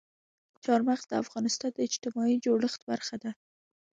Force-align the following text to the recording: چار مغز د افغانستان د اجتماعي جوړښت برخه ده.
چار 0.63 0.81
مغز 0.87 1.03
د 1.07 1.13
افغانستان 1.23 1.71
د 1.73 1.79
اجتماعي 1.87 2.35
جوړښت 2.45 2.81
برخه 2.91 3.15
ده. 3.23 3.31